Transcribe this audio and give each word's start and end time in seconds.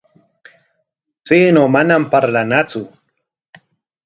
Chaynaw 1.25 1.67
manam 1.75 2.03
parlanatsu. 2.11 2.81